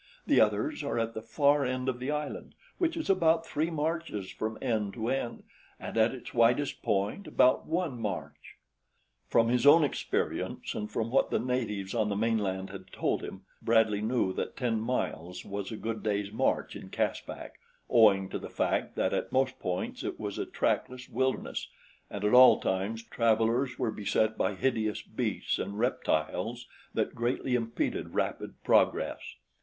The 0.25 0.41
others 0.41 0.83
are 0.83 0.97
at 0.97 1.13
the 1.13 1.21
far 1.21 1.63
end 1.63 1.87
of 1.87 1.99
the 1.99 2.09
island, 2.09 2.55
which 2.79 2.97
is 2.97 3.07
about 3.07 3.45
three 3.45 3.69
marches 3.69 4.31
from 4.31 4.57
end 4.59 4.95
to 4.95 5.09
end 5.09 5.43
and 5.79 5.95
at 5.95 6.11
its 6.11 6.33
widest 6.33 6.81
point 6.81 7.27
about 7.27 7.67
one 7.67 8.01
march." 8.01 8.55
From 9.27 9.49
his 9.49 9.67
own 9.67 9.83
experience 9.83 10.73
and 10.73 10.89
from 10.89 11.11
what 11.11 11.29
the 11.29 11.37
natives 11.37 11.93
on 11.93 12.09
the 12.09 12.15
mainland 12.15 12.71
had 12.71 12.87
told 12.91 13.23
him, 13.23 13.41
Bradley 13.61 14.01
knew 14.01 14.33
that 14.33 14.57
ten 14.57 14.79
miles 14.79 15.45
was 15.45 15.71
a 15.71 15.77
good 15.77 16.01
day's 16.01 16.31
march 16.31 16.75
in 16.75 16.89
Caspak, 16.89 17.59
owing 17.87 18.27
to 18.29 18.39
the 18.39 18.49
fact 18.49 18.95
that 18.95 19.13
at 19.13 19.31
most 19.31 19.59
points 19.59 20.01
it 20.03 20.19
was 20.19 20.39
a 20.39 20.47
trackless 20.47 21.09
wilderness 21.09 21.67
and 22.09 22.23
at 22.25 22.33
all 22.33 22.59
times 22.59 23.03
travelers 23.03 23.77
were 23.77 23.91
beset 23.91 24.35
by 24.35 24.55
hideous 24.55 25.03
beasts 25.03 25.59
and 25.59 25.77
reptiles 25.77 26.65
that 26.95 27.13
greatly 27.13 27.53
impeded 27.53 28.15
rapid 28.15 28.55
progress. 28.63 29.35